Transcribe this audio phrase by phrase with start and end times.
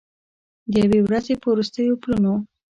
[0.71, 2.33] د یوې ورځې په وروستیو پلونو